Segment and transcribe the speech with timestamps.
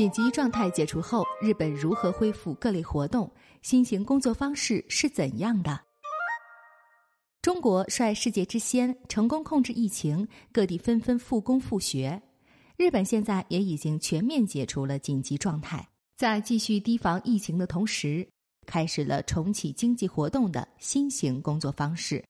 [0.00, 3.30] 紧急状态解除后，日本如何恢复各类活动？
[3.60, 5.78] 新型工作方式是怎样的？
[7.42, 12.18] 中国率世界之先，成功控制疫情，各地纷纷复工复学。
[12.78, 15.86] 日本现在也已经全面解除了紧急状态，
[16.16, 18.26] 在继续提防疫情的同时，
[18.64, 22.24] 开始了重启经济活动的新型工作方式。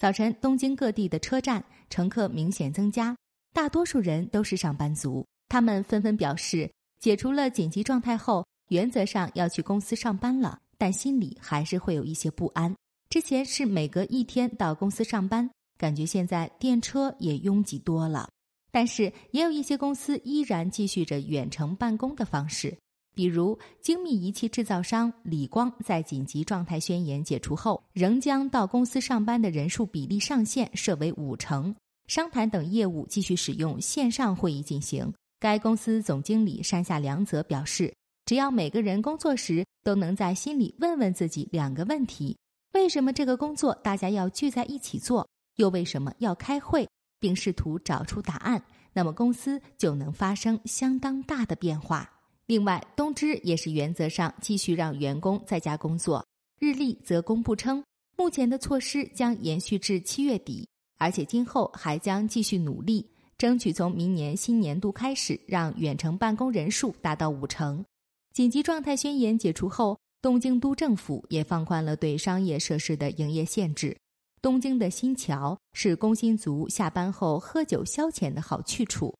[0.00, 3.14] 早晨，东京各地的车站乘客明显增加，
[3.52, 6.72] 大多数人都是上班族，他们纷纷表示。
[7.02, 12.72] 解除了紧急状态后，原则上要去公司上班了，但心里还是会有一些不安。
[13.10, 18.28] 之前是每隔一天到公司上班，感觉现在电车也拥挤多了。
[18.70, 22.78] 但是也有一些公司依然继续着远程办公的方式，
[23.16, 31.74] 比如精密仪器制造商理光，在紧急状态宣言解除后，仍将到公司上班的人数比例上限设为五成，
[32.06, 35.12] 商谈等业务继续使用线上会议进行。
[35.42, 37.92] 该公司总经理山下良则表示
[38.26, 42.38] ：“只要每个人工作时都能在心里问问自己两个问题：
[42.74, 45.28] 为什么这个工作大家要聚在一起做？
[45.56, 46.88] 又为什么要开会？
[47.18, 52.08] 并试图找出答案，那么公司就能发生相当大的变化。
[52.46, 56.24] 另外，东芝也是原则上继续让员工在家工作。
[56.60, 57.82] 日立则公布称，
[58.16, 63.04] 目前的措施将延续至七月底，而且今后还将继续努力。”
[63.42, 67.84] 争取从明年新年度开始，让远程办公人数达到五成。
[68.32, 73.96] 紧急状态宣言解除后，东京都政府也放宽了对商业设施的营业限制。
[74.40, 79.12] 东京的新桥是工薪族下班后喝酒消遣的好去处。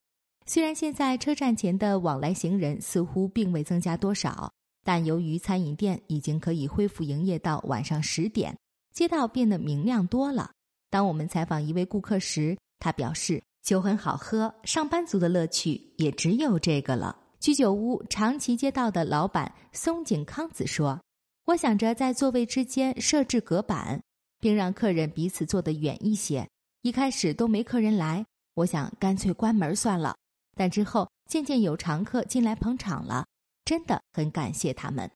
[0.47, 4.49] 虽然现在车站前的往来行人似乎并未增加多少，
[4.85, 8.57] 但由于餐饮店已经可以恢复营业到晚上十点，
[8.95, 10.53] 街道变得明亮多了。
[10.91, 13.43] 当我们采访一位顾客时，他表示。
[13.63, 17.17] 酒很好喝，上班族的乐趣也只有这个了。
[17.39, 21.01] 居酒屋长崎街道的老板松井康子说
[21.47, 24.01] ：“我想着在座位之间设置隔板，
[24.41, 26.49] 并让客人彼此坐得远一些。
[26.83, 30.17] 一开始都没客人来，我想干脆关门算了。
[30.57, 33.25] 但之后渐渐有常客进来捧场了，
[33.65, 35.09] 真的很感谢他们。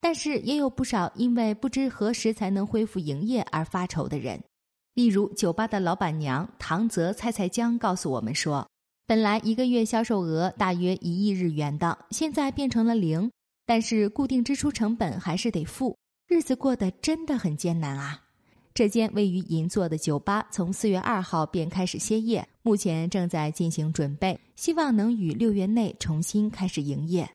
[0.00, 4.42] 但是也有不少因为不知何时才能恢复营业而发愁的人。”
[4.94, 8.66] 例如，酒吧的老板娘唐泽菜菜江告诉我们说，
[9.06, 13.30] 本来一个月销售额大约一亿日元的，现在变成了零，
[13.66, 15.96] 但是固定支出成本还是得付，
[16.28, 18.20] 日子过得真的很艰难啊。
[18.72, 27.28] 这间位于银座的酒吧从四月二号便开始歇业，目前正在进行准备，希望能于六月内重新开始营业。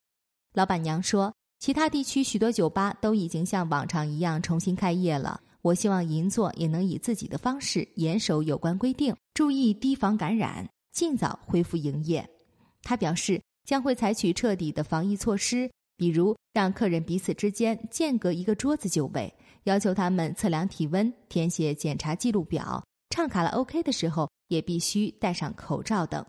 [0.54, 5.42] 老板娘说，其他地区许多酒吧都已经像往常一样重新开业了。
[5.62, 12.28] 我希望银座也能以自己的方式严守有关规定，注意提防感染，尽早恢复营业。
[12.82, 19.34] 他表示将会采取彻底的防疫措施，比如让客人彼此之间间隔一个桌子就位，
[19.66, 26.26] 要求他们测量体温、填写检查记录表，唱卡拉 OK 的时候也必须戴上口罩等。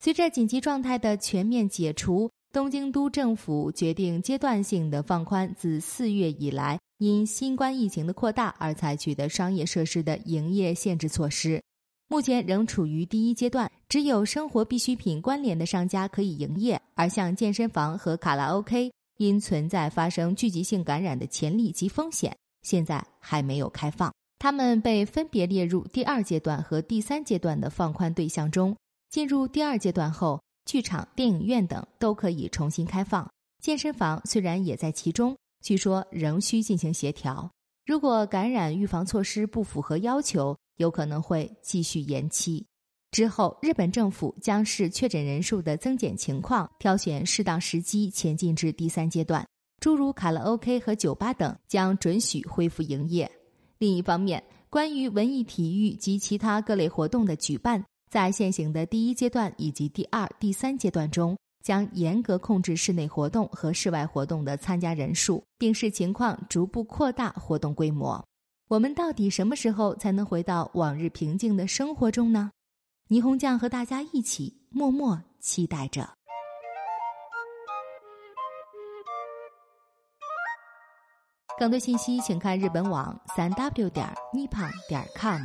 [0.00, 6.78] 随着紧急状态的全面解除，东京都政府决定阶段性的放宽自四月以来。
[6.98, 11.60] 因新冠疫情的扩大而采取的商业设施的营业限制措施，
[12.08, 24.12] 目前仍处于第一阶段，只有生活必需品关联的商家可以营业，而像健身房和卡拉 OK，因存在发生聚集性感染的潜力及风险，现在还没有开放。
[24.38, 28.76] 他们被分别列入第二阶段和第三阶段的放宽对象中。
[29.10, 33.28] 进入第二阶段后，剧场、电影院等都可以重新开放，
[33.62, 35.36] 健身房虽然也在其中。
[35.64, 37.50] 据说仍需进行协调，
[37.86, 42.66] 如果感染预防措施不符合要求，有可能会继续延期。
[43.10, 49.42] 之后，日本政府将视确诊人数的增减情况，挑选适当时机前进至第三阶段。
[49.80, 53.30] 诸如卡拉 OK 和酒吧等将准许恢复营业。
[53.78, 61.34] 另一方面，关于文艺、体育及其他各类活动的举办，在现行的第一阶段以及第二、第三阶段中。
[61.64, 68.22] 将严格控制室内活动和室外活动的参加人数，并视情况逐步扩大活动规模。
[68.68, 72.50] 我们到底什么时候才能回到往日平静的生活中呢？
[73.08, 76.08] 霓虹酱和大家一起默默期待着。
[81.58, 85.40] 更多信息请看日本网三 w 点 nippon 点 com。